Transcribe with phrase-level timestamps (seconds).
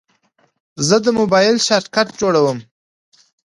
[0.87, 2.57] زه د موبایل شارټکټ جوړوم.